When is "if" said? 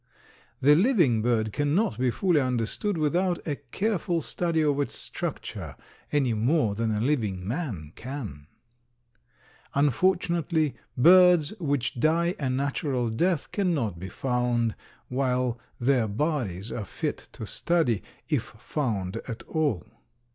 18.27-18.45